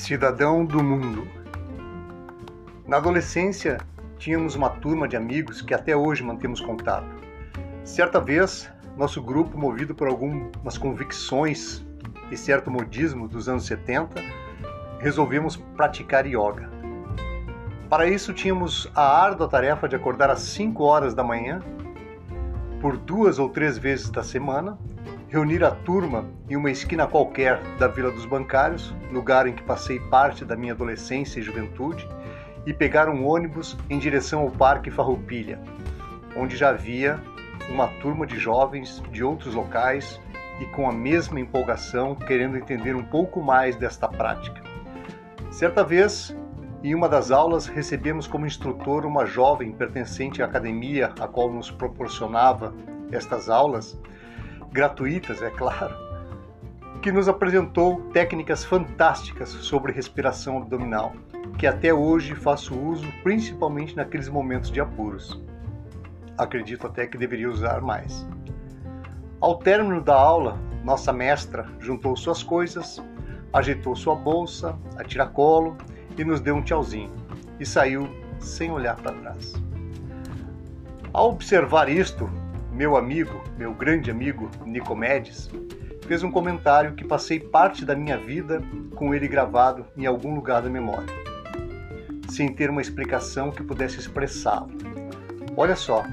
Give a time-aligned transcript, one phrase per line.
[0.00, 1.28] Cidadão do mundo.
[2.88, 3.76] Na adolescência,
[4.18, 7.06] tínhamos uma turma de amigos que até hoje mantemos contato.
[7.84, 11.84] Certa vez, nosso grupo, movido por algumas convicções
[12.30, 14.22] e certo modismo dos anos 70,
[15.00, 16.70] resolvemos praticar yoga.
[17.90, 21.60] Para isso, tínhamos a árdua tarefa de acordar às 5 horas da manhã,
[22.80, 24.78] por duas ou três vezes da semana,
[25.30, 30.00] reunir a turma em uma esquina qualquer da Vila dos Bancários, lugar em que passei
[30.00, 32.06] parte da minha adolescência e juventude,
[32.66, 35.60] e pegar um ônibus em direção ao Parque Farroupilha,
[36.36, 37.22] onde já havia
[37.70, 40.20] uma turma de jovens de outros locais
[40.60, 44.60] e com a mesma empolgação querendo entender um pouco mais desta prática.
[45.52, 46.36] Certa vez,
[46.82, 51.70] em uma das aulas, recebemos como instrutor uma jovem pertencente à academia a qual nos
[51.70, 52.74] proporcionava
[53.12, 53.96] estas aulas
[54.72, 55.94] gratuitas, é claro,
[57.02, 61.12] que nos apresentou técnicas fantásticas sobre respiração abdominal,
[61.58, 65.42] que até hoje faço uso principalmente naqueles momentos de apuros.
[66.36, 68.26] Acredito até que deveria usar mais.
[69.40, 73.02] Ao término da aula, nossa mestra juntou suas coisas,
[73.52, 75.76] ajeitou sua bolsa, a tiracolo
[76.16, 77.12] e nos deu um tchauzinho
[77.58, 79.54] e saiu sem olhar para trás.
[81.12, 82.30] Ao observar isto,
[82.80, 85.50] meu amigo, meu grande amigo Nicomedes,
[86.06, 88.62] fez um comentário que passei parte da minha vida
[88.94, 91.14] com ele gravado em algum lugar da memória,
[92.30, 94.70] sem ter uma explicação que pudesse expressá-lo.
[95.54, 96.06] Olha só,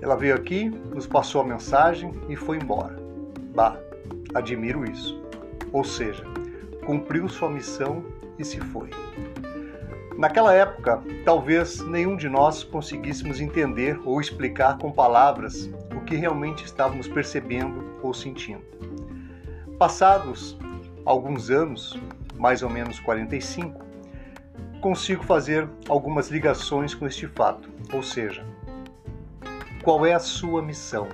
[0.00, 2.96] ela veio aqui, nos passou a mensagem e foi embora.
[3.54, 3.76] Bah,
[4.34, 5.22] admiro isso.
[5.72, 6.24] Ou seja,
[6.84, 8.04] cumpriu sua missão
[8.36, 8.90] e se foi.
[10.16, 16.64] Naquela época, talvez nenhum de nós conseguíssemos entender ou explicar com palavras o que realmente
[16.64, 18.62] estávamos percebendo ou sentindo.
[19.78, 20.56] Passados
[21.04, 21.98] alguns anos,
[22.36, 23.84] mais ou menos 45,
[24.80, 28.44] consigo fazer algumas ligações com este fato, ou seja,
[29.82, 31.08] qual é a sua missão?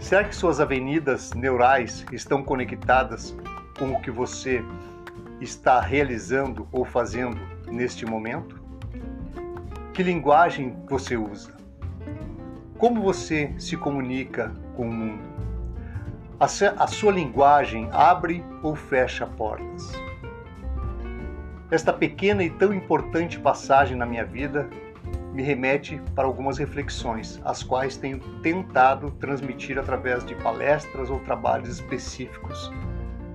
[0.00, 3.36] Será que suas avenidas neurais estão conectadas
[3.78, 4.64] com o que você
[5.40, 7.38] está realizando ou fazendo
[7.70, 8.60] neste momento?
[9.92, 11.52] Que linguagem você usa?
[12.78, 15.22] Como você se comunica com o mundo?
[16.38, 19.92] A sua linguagem abre ou fecha portas?
[21.70, 24.70] Esta pequena e tão importante passagem na minha vida
[25.32, 31.68] me remete para algumas reflexões, as quais tenho tentado transmitir através de palestras ou trabalhos
[31.68, 32.72] específicos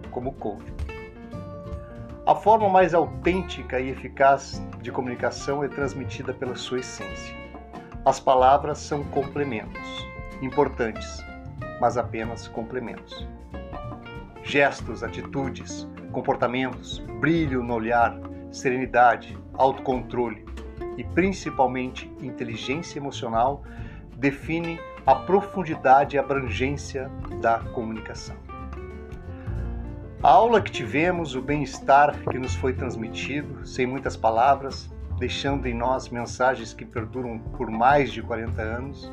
[0.10, 0.93] como coach.
[2.26, 7.36] A forma mais autêntica e eficaz de comunicação é transmitida pela sua essência.
[8.06, 10.08] As palavras são complementos,
[10.42, 11.22] importantes,
[11.82, 13.28] mas apenas complementos.
[14.42, 18.18] Gestos, atitudes, comportamentos, brilho no olhar,
[18.54, 20.46] serenidade, autocontrole
[20.96, 23.64] e principalmente inteligência emocional
[24.16, 27.12] definem a profundidade e abrangência
[27.42, 28.53] da comunicação.
[30.24, 34.90] A aula que tivemos, o bem-estar que nos foi transmitido, sem muitas palavras,
[35.20, 39.12] deixando em nós mensagens que perduram por mais de 40 anos,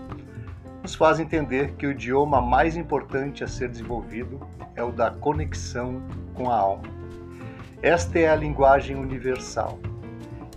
[0.81, 4.41] nos faz entender que o idioma mais importante a ser desenvolvido
[4.76, 6.00] é o da conexão
[6.32, 6.84] com a alma.
[7.82, 9.81] Esta é a linguagem universal.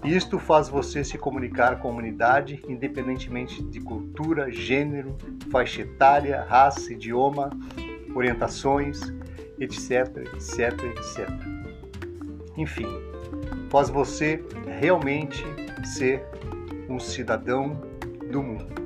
[0.03, 5.18] Isto faz você se comunicar com a humanidade independentemente de cultura, gênero,
[5.52, 7.50] faixa etária, raça, idioma,
[8.14, 9.02] orientações,
[9.63, 11.29] etc, etc, etc.
[12.57, 12.88] Enfim,
[13.69, 14.44] faz você
[14.79, 15.44] realmente
[15.84, 16.24] ser
[16.90, 17.81] um cidadão
[18.31, 18.83] do mundo.